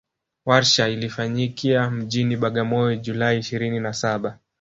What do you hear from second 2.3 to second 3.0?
Bagamoyo